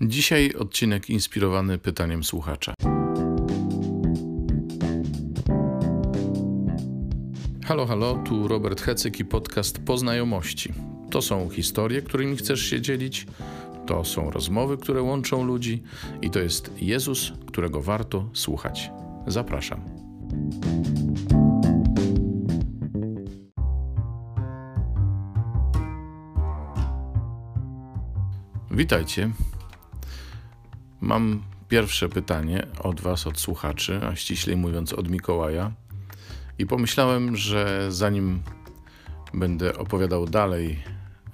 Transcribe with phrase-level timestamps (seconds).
[0.00, 2.74] Dzisiaj odcinek inspirowany pytaniem słuchacza.
[7.64, 10.72] Halo, halo, tu Robert Hecyk i podcast Poznajomości.
[11.10, 13.26] To są historie, którymi chcesz się dzielić,
[13.86, 15.82] to są rozmowy, które łączą ludzi
[16.22, 18.90] i to jest Jezus, którego warto słuchać.
[19.26, 19.80] Zapraszam.
[28.70, 29.30] Witajcie.
[31.00, 35.72] Mam pierwsze pytanie od Was, od słuchaczy, a ściślej mówiąc od Mikołaja.
[36.58, 38.42] I pomyślałem, że zanim
[39.34, 40.82] będę opowiadał dalej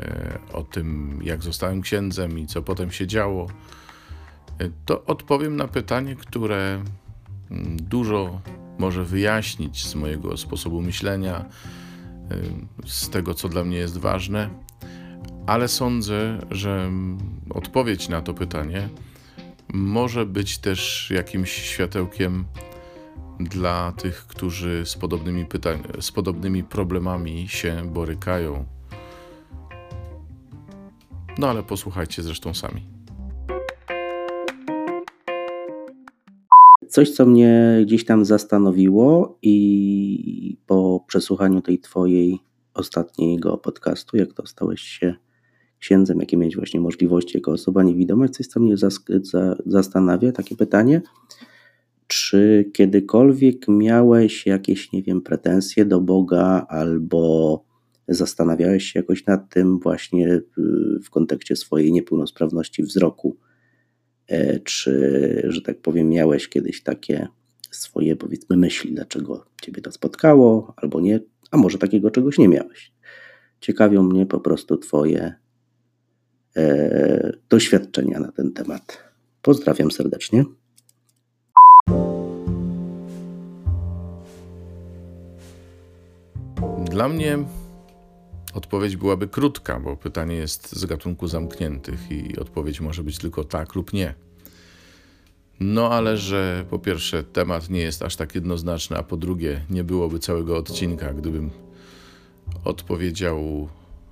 [0.01, 3.46] e, o tym, jak zostałem księdzem i co potem się działo,
[4.59, 6.82] e, to odpowiem na pytanie, które
[7.51, 8.40] mm, dużo
[8.79, 11.46] może wyjaśnić z mojego sposobu myślenia, e,
[12.87, 14.51] z tego, co dla mnie jest ważne,
[15.46, 16.90] ale sądzę, że
[17.51, 18.88] odpowiedź na to pytanie
[19.74, 22.45] może być też jakimś światełkiem
[23.40, 28.65] dla tych, którzy z podobnymi, pytań, z podobnymi problemami się borykają.
[31.38, 32.82] No ale posłuchajcie zresztą sami.
[36.88, 42.38] Coś, co mnie gdzieś tam zastanowiło, i po przesłuchaniu tej Twojej
[42.74, 45.15] ostatniego podcastu, jak to stałeś się
[45.80, 48.74] księdzem, jakie mieć właśnie możliwości jako osoba niewidoma, coś, co mnie
[49.66, 51.02] zastanawia, takie pytanie,
[52.06, 57.64] czy kiedykolwiek miałeś jakieś, nie wiem, pretensje do Boga albo
[58.09, 60.40] zastanawiałeś się jakoś nad tym właśnie
[61.04, 63.37] w kontekście swojej niepełnosprawności wzroku?
[64.28, 67.28] E, czy, że tak powiem, miałeś kiedyś takie
[67.70, 71.20] swoje, powiedzmy, myśli, dlaczego ciebie to spotkało, albo nie,
[71.50, 72.92] a może takiego czegoś nie miałeś?
[73.60, 75.34] Ciekawią mnie po prostu Twoje
[77.48, 78.98] doświadczenia na ten temat.
[79.43, 80.44] Pozdrawiam serdecznie.
[86.91, 87.38] Dla mnie
[88.55, 93.75] odpowiedź byłaby krótka, bo pytanie jest z gatunku zamkniętych i odpowiedź może być tylko tak
[93.75, 94.15] lub nie.
[95.61, 99.84] No ale że po pierwsze temat nie jest aż tak jednoznaczny, a po drugie nie
[99.84, 101.50] byłoby całego odcinka, gdybym
[102.65, 103.69] odpowiedział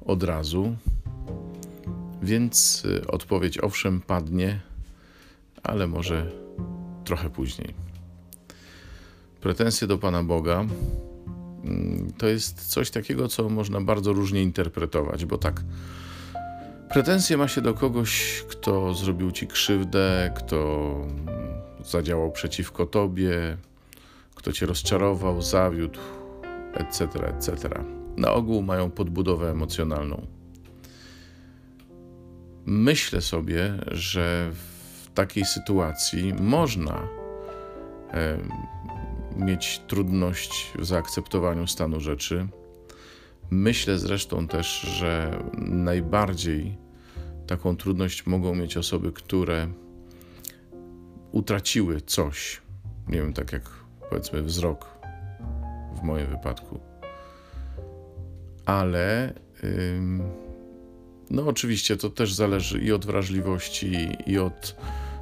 [0.07, 0.77] od razu.
[2.29, 4.61] Więc y, odpowiedź owszem padnie,
[5.63, 6.31] ale może
[7.05, 7.75] trochę później.
[9.41, 10.65] Pretensje do Pana Boga
[11.65, 15.63] mm, to jest coś takiego, co można bardzo różnie interpretować, bo tak.
[16.91, 20.91] Pretensje ma się do kogoś, kto zrobił ci krzywdę, kto
[21.85, 23.57] zadziałał przeciwko tobie,
[24.35, 26.01] kto cię rozczarował, zawiódł,
[26.75, 27.85] etc., etc.
[28.17, 30.38] Na ogół mają podbudowę emocjonalną.
[32.71, 37.09] Myślę sobie, że w takiej sytuacji można
[38.13, 38.39] e,
[39.37, 42.49] mieć trudność w zaakceptowaniu stanu rzeczy.
[43.51, 46.79] Myślę zresztą też, że najbardziej
[47.47, 49.69] taką trudność mogą mieć osoby, które
[51.33, 52.63] utraciły coś.
[53.09, 53.71] Nie wiem, tak jak
[54.11, 54.99] powiedzmy wzrok
[55.95, 56.81] w moim wypadku.
[58.67, 59.35] Ale.
[59.63, 60.48] Yy,
[61.31, 64.77] no, oczywiście to też zależy i od wrażliwości, i od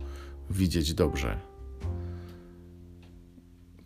[0.50, 1.38] widzieć dobrze.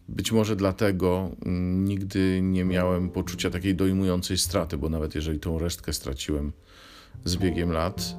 [0.08, 1.30] Być może dlatego
[1.76, 6.52] nigdy nie miałem poczucia takiej dojmującej straty, bo nawet jeżeli tą resztkę straciłem
[7.24, 8.16] z biegiem lat,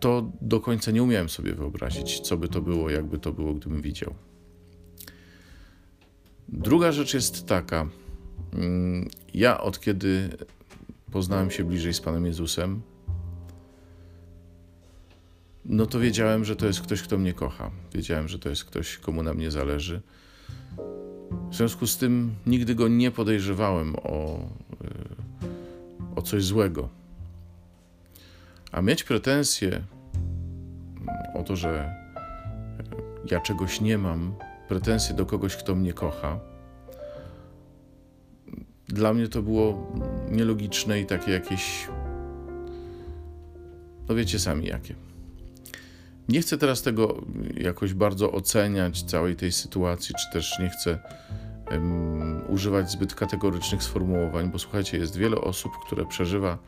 [0.00, 3.82] to do końca nie umiałem sobie wyobrazić, co by to było, jakby to było, gdybym
[3.82, 4.14] widział.
[6.48, 7.88] Druga rzecz jest taka.
[9.34, 10.28] Ja od kiedy
[11.12, 12.82] poznałem się bliżej z Panem Jezusem,
[15.64, 17.70] no to wiedziałem, że to jest ktoś, kto mnie kocha.
[17.94, 20.00] Wiedziałem, że to jest ktoś, komu na mnie zależy.
[21.50, 24.40] W związku z tym nigdy go nie podejrzewałem o,
[24.84, 26.88] y, o coś złego.
[28.72, 29.82] A mieć pretensje
[31.34, 31.94] o to, że
[33.30, 34.34] ja czegoś nie mam,
[34.68, 36.40] pretensje do kogoś, kto mnie kocha,
[38.88, 39.92] dla mnie to było
[40.30, 41.88] nielogiczne i takie jakieś.
[44.08, 44.94] No wiecie sami jakie.
[46.32, 47.22] Nie chcę teraz tego
[47.56, 50.98] jakoś bardzo oceniać, całej tej sytuacji, czy też nie chcę
[51.70, 56.58] um, używać zbyt kategorycznych sformułowań, bo słuchajcie, jest wiele osób, które przeżywa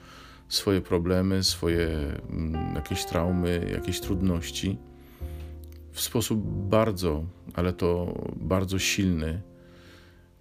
[0.49, 1.89] swoje problemy, swoje
[2.31, 4.79] um, jakieś traumy, jakieś trudności
[5.93, 7.25] w sposób bardzo,
[7.55, 9.43] ale to bardzo silny.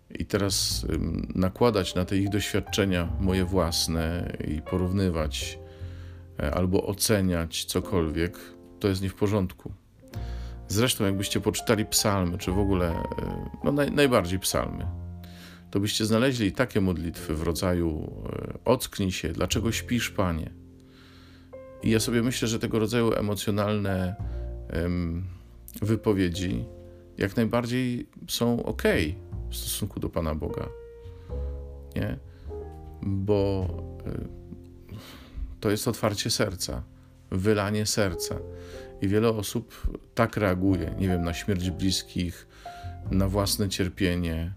[0.10, 5.60] I teraz um, nakładać na te ich doświadczenia moje własne i porównywać
[6.40, 9.74] e, albo oceniać cokolwiek, to jest nie w porządku.
[10.68, 14.88] Zresztą, jakbyście poczytali psalmy, czy w ogóle, e, no naj, najbardziej psalmy,
[15.72, 20.52] to byście znaleźli takie modlitwy w rodzaju e, ocknij się, dlaczego śpisz, Panie?
[21.84, 24.16] I ja sobie myślę, że tego rodzaju emocjonalne
[25.82, 26.66] wypowiedzi
[27.18, 28.84] jak najbardziej są ok
[29.50, 30.70] w stosunku do Pana Boga.
[31.96, 32.18] Nie?
[33.02, 33.68] Bo
[34.08, 34.28] y,
[35.60, 36.84] to jest otwarcie serca,
[37.34, 38.40] wylanie serca.
[39.02, 42.48] I wiele osób tak reaguje, nie wiem, na śmierć bliskich,
[43.12, 44.54] na własne cierpienie.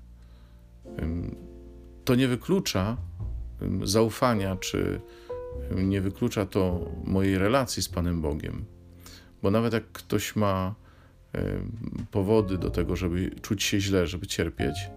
[2.04, 2.96] To nie wyklucza
[3.82, 5.00] zaufania, czy
[5.76, 8.64] nie wyklucza to mojej relacji z Panem Bogiem.
[9.42, 10.74] Bo nawet jak ktoś ma
[12.10, 14.90] powody do tego, żeby czuć się źle, żeby cierpieć,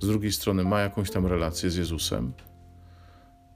[0.00, 2.32] z drugiej strony ma jakąś tam relację z Jezusem,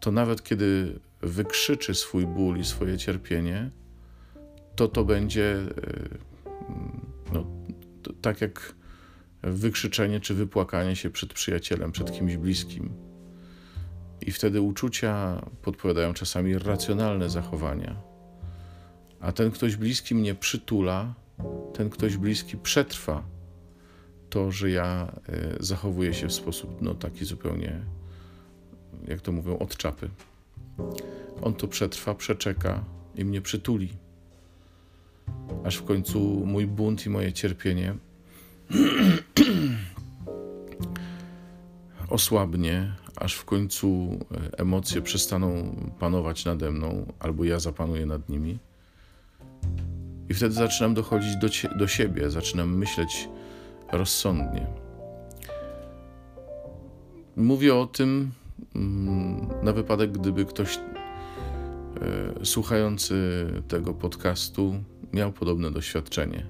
[0.03, 3.71] to nawet kiedy wykrzyczy swój ból i swoje cierpienie,
[4.77, 5.57] to to będzie
[7.33, 7.47] no,
[8.03, 8.75] to, tak jak
[9.43, 12.93] wykrzyczenie czy wypłakanie się przed przyjacielem, przed kimś bliskim.
[14.21, 17.97] I wtedy uczucia podpowiadają czasami racjonalne zachowania.
[19.21, 21.15] A ten ktoś bliski mnie przytula,
[21.75, 23.25] ten ktoś bliski przetrwa
[24.31, 27.81] to, że ja e, zachowuję się w sposób no, taki zupełnie,
[29.09, 30.09] jak to mówią, od czapy.
[31.43, 32.85] On to przetrwa, przeczeka
[33.15, 33.89] i mnie przytuli.
[35.65, 37.95] Aż w końcu mój bunt i moje cierpienie
[42.09, 48.59] osłabnie, aż w końcu e, emocje przestaną panować nade mną, albo ja zapanuję nad nimi
[50.29, 53.29] i wtedy zaczynam dochodzić do, do siebie, zaczynam myśleć
[53.93, 54.67] rozsądnie.
[57.37, 58.33] Mówię o tym
[59.63, 60.81] na wypadek, gdyby ktoś e,
[62.45, 64.75] słuchający tego podcastu
[65.13, 66.47] miał podobne doświadczenie.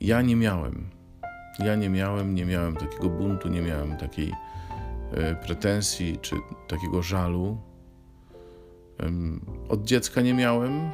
[0.00, 0.90] Ja nie miałem.
[1.58, 4.32] Ja nie miałem, nie miałem takiego buntu, nie miałem takiej
[5.12, 6.36] e, pretensji czy
[6.68, 7.58] takiego żalu.
[9.68, 10.90] Od dziecka nie miałem,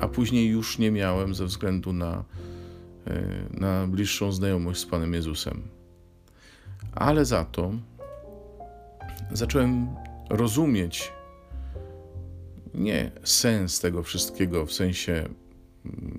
[0.00, 2.24] a później już nie miałem ze względu na,
[3.06, 5.62] e, na bliższą znajomość z Panem Jezusem.
[6.92, 7.72] Ale za to
[9.32, 9.88] zacząłem
[10.30, 11.12] rozumieć
[12.74, 15.28] nie sens tego wszystkiego, w sensie,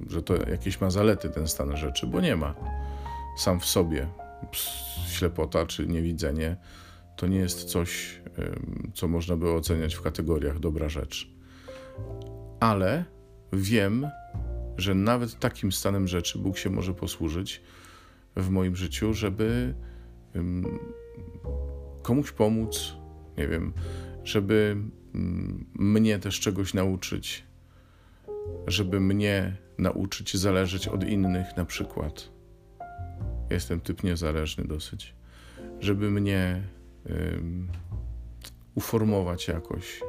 [0.07, 2.55] że to jakieś ma zalety ten stan rzeczy, bo nie ma.
[3.37, 4.07] Sam w sobie
[5.07, 6.57] ślepota czy niewidzenie
[7.17, 8.21] to nie jest coś,
[8.93, 11.31] co można by oceniać w kategoriach dobra rzecz.
[12.59, 13.05] Ale
[13.53, 14.07] wiem,
[14.77, 17.61] że nawet takim stanem rzeczy Bóg się może posłużyć
[18.35, 19.75] w moim życiu, żeby
[22.01, 22.93] komuś pomóc,
[23.39, 23.73] nie wiem,
[24.23, 24.77] żeby
[25.73, 27.43] mnie też czegoś nauczyć,
[28.67, 32.29] żeby mnie nauczyć zależeć od innych, na przykład.
[33.49, 35.15] Jestem typ niezależny dosyć.
[35.79, 36.63] Żeby mnie
[38.75, 40.01] uformować jakoś,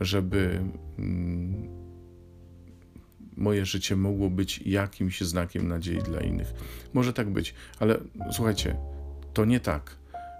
[0.00, 0.60] żeby
[0.98, 1.68] um,
[3.36, 6.52] moje życie mogło być jakimś znakiem nadziei dla innych.
[6.92, 7.98] Może tak być, ale
[8.32, 8.76] słuchajcie,
[9.34, 9.97] to nie tak,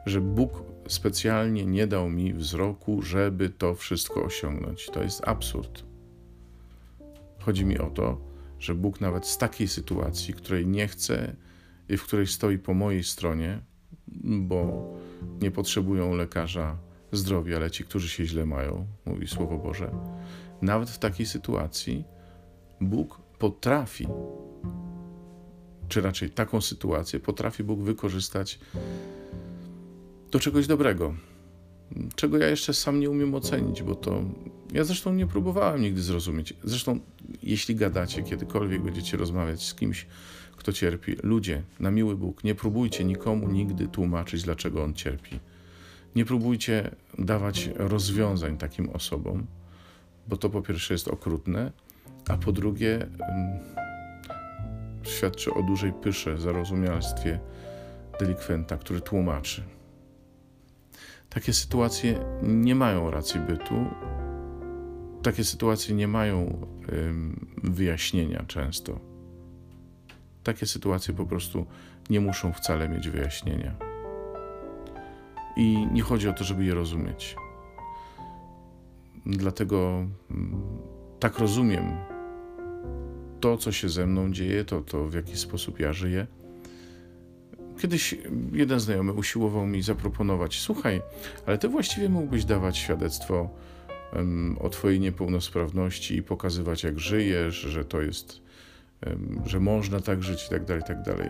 [0.09, 4.87] że Bóg specjalnie nie dał mi wzroku, żeby to wszystko osiągnąć.
[4.87, 5.85] To jest absurd.
[7.38, 8.21] Chodzi mi o to,
[8.59, 11.37] że Bóg nawet z takiej sytuacji, której nie chce
[11.88, 13.61] i w której stoi po mojej stronie,
[14.23, 14.87] bo
[15.41, 16.79] nie potrzebują lekarza
[17.12, 19.91] zdrowia, ale ci, którzy się źle mają, mówi Słowo Boże,
[20.62, 22.05] nawet w takiej sytuacji
[22.81, 24.07] Bóg potrafi,
[25.88, 28.59] czy raczej taką sytuację potrafi Bóg wykorzystać
[30.30, 31.14] do czegoś dobrego.
[32.16, 34.25] czego ja jeszcze sam nie umiem ocenić, bo to
[34.73, 36.54] ja zresztą nie próbowałem nigdy zrozumieć.
[36.64, 37.00] Zresztą,
[37.42, 40.06] jeśli gadacie, kiedykolwiek będziecie rozmawiać z kimś,
[40.56, 45.38] kto cierpi, ludzie, na miły Bóg, nie próbujcie nikomu nigdy tłumaczyć, dlaczego on cierpi.
[46.16, 49.47] Nie próbujcie dawać rozwiązań takim osobom,
[50.28, 51.73] bo to po pierwsze jest okrutne,
[52.28, 53.06] a po drugie
[55.02, 57.40] świadczy o dużej pysze, zarozumialstwie
[58.20, 59.62] delikwenta, który tłumaczy.
[61.30, 63.87] Takie sytuacje nie mają racji bytu,
[65.23, 66.66] takie sytuacje nie mają
[67.64, 69.00] wyjaśnienia często.
[70.44, 71.66] Takie sytuacje po prostu
[72.11, 73.76] nie muszą wcale mieć wyjaśnienia.
[75.56, 77.37] I nie chodzi o to, żeby je rozumieć.
[79.26, 80.62] Dlatego mm,
[81.20, 81.97] tak rozumiem
[83.40, 86.26] to, co się ze mną dzieje, to, to w jaki sposób ja żyję.
[87.80, 88.14] Kiedyś
[88.52, 91.02] jeden znajomy usiłował mi zaproponować: Słuchaj,
[91.47, 93.50] ale ty właściwie mógłbyś dawać świadectwo
[94.16, 98.42] um, o twojej niepełnosprawności i pokazywać, jak żyjesz, że to jest,
[99.06, 101.28] um, że można tak żyć i tak dalej, tak dalej.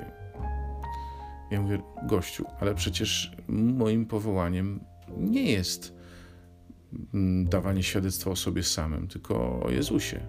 [1.50, 1.78] Ja mówię,
[2.08, 4.80] gościu, ale przecież moim powołaniem
[5.16, 5.94] nie jest
[7.14, 10.20] mm, dawanie świadectwa o sobie samym, tylko o Jezusie.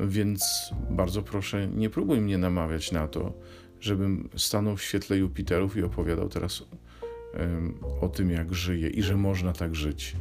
[0.00, 3.32] Więc bardzo proszę, nie próbuj mnie namawiać na to,
[3.80, 6.62] żebym stanął w świetle Jupiterów i opowiadał teraz
[8.00, 10.16] o tym, jak żyję i że można tak żyć.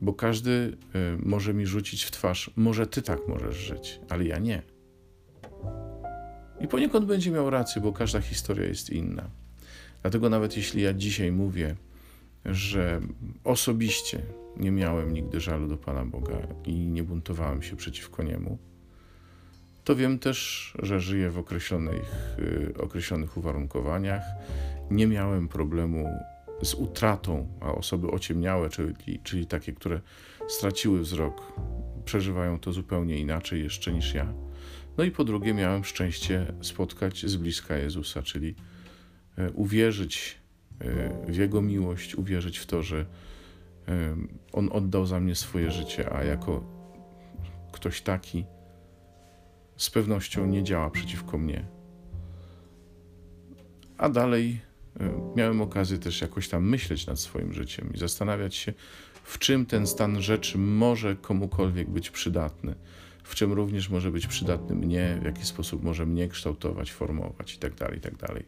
[0.00, 0.76] Bo każdy
[1.18, 4.62] może mi rzucić w twarz, może ty tak możesz żyć, ale ja nie.
[6.60, 9.30] I poniekąd będzie miał rację, bo każda historia jest inna.
[10.02, 11.76] Dlatego nawet jeśli ja dzisiaj mówię,
[12.44, 13.00] że
[13.44, 14.22] osobiście
[14.56, 18.58] nie miałem nigdy żalu do Pana Boga i nie buntowałem się przeciwko Niemu,
[19.90, 24.22] to wiem też, że żyję w określonych, y, określonych uwarunkowaniach.
[24.90, 26.08] Nie miałem problemu
[26.62, 28.94] z utratą, a osoby ociemniałe, czyli,
[29.24, 30.00] czyli takie, które
[30.48, 31.52] straciły wzrok,
[32.04, 34.32] przeżywają to zupełnie inaczej jeszcze niż ja.
[34.98, 38.54] No i po drugie, miałem szczęście spotkać z bliska Jezusa, czyli
[39.38, 40.38] e, uwierzyć
[40.80, 43.06] e, w Jego miłość, uwierzyć w to, że
[43.88, 44.16] e,
[44.52, 46.64] On oddał za mnie swoje życie, a jako
[47.72, 48.44] ktoś taki
[49.80, 51.66] z pewnością nie działa przeciwko mnie.
[53.98, 54.60] A dalej
[55.36, 58.72] miałem okazję też jakoś tam myśleć nad swoim życiem i zastanawiać się,
[59.24, 62.74] w czym ten stan rzeczy może komukolwiek być przydatny
[63.30, 67.76] w czym również może być przydatny mnie, w jaki sposób może mnie kształtować, formować itd.
[67.76, 68.16] Tak itd.
[68.18, 68.42] Tak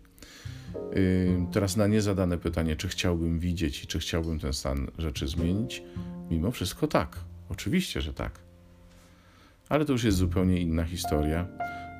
[1.52, 5.82] teraz na niezadane pytanie, czy chciałbym widzieć i czy chciałbym ten stan rzeczy zmienić,
[6.30, 7.16] mimo wszystko tak.
[7.48, 8.38] Oczywiście, że tak.
[9.72, 11.46] Ale to już jest zupełnie inna historia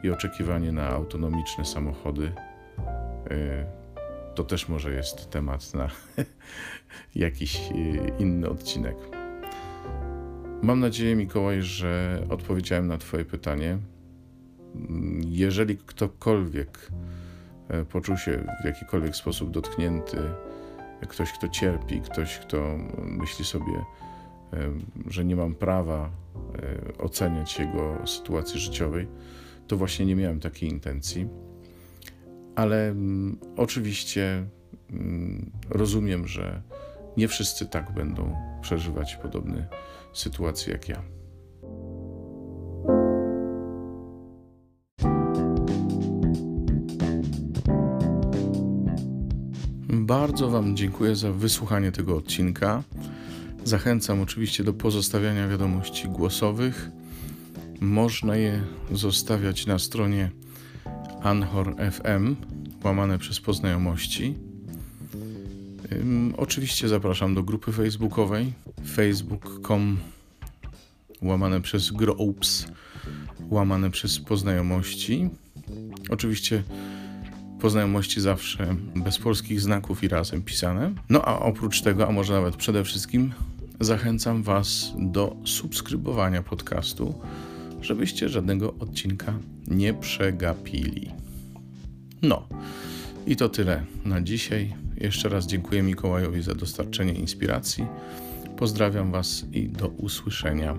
[0.03, 2.33] i oczekiwanie na autonomiczne samochody
[3.31, 3.67] y,
[4.35, 5.89] to też może jest temat na
[7.15, 8.97] jakiś y, inny odcinek.
[10.63, 13.79] Mam nadzieję, Mikołaj, że odpowiedziałem na Twoje pytanie.
[15.21, 16.91] Jeżeli ktokolwiek
[17.69, 20.19] e, poczuł się w jakikolwiek sposób dotknięty,
[21.09, 23.85] ktoś, kto cierpi, ktoś, kto myśli sobie, e,
[25.07, 26.11] że nie mam prawa
[26.99, 29.09] oceniać jego sytuacji życiowej,
[29.67, 31.29] to właśnie nie miałem takiej intencji.
[32.55, 32.95] Ale
[33.57, 34.47] oczywiście
[35.71, 36.63] rozumiem, że
[37.17, 39.67] nie wszyscy tak będą przeżywać podobny
[40.13, 41.03] sytuacji jak ja.
[49.89, 52.83] Bardzo Wam dziękuję za wysłuchanie tego odcinka.
[53.65, 56.91] Zachęcam oczywiście do pozostawiania wiadomości głosowych.
[57.81, 60.31] Można je zostawiać na stronie
[61.23, 62.37] Anchor FM,
[62.85, 64.35] łamane przez poznajomości.
[66.37, 68.53] Oczywiście zapraszam do grupy facebookowej
[68.95, 69.99] facebook.com
[71.23, 72.67] łamane przez groups,
[73.51, 75.29] łamane przez poznajomości.
[76.11, 76.63] Oczywiście
[77.61, 80.93] poznajomości zawsze bez polskich znaków i razem pisane.
[81.09, 83.33] No a oprócz tego, a może nawet przede wszystkim,
[83.85, 87.15] zachęcam Was do subskrybowania podcastu,
[87.81, 91.11] żebyście żadnego odcinka nie przegapili.
[92.23, 92.49] No
[93.27, 94.75] i to tyle na dzisiaj.
[94.97, 97.87] Jeszcze raz dziękuję Mikołajowi za dostarczenie inspiracji.
[98.57, 100.75] Pozdrawiam Was i do usłyszenia.